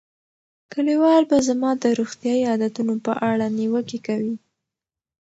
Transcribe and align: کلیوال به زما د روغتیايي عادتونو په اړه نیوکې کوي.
کلیوال 0.73 1.23
به 1.29 1.37
زما 1.47 1.71
د 1.83 1.85
روغتیايي 1.99 2.43
عادتونو 2.51 2.93
په 3.05 3.11
اړه 3.29 3.45
نیوکې 3.57 3.99
کوي. 4.07 4.35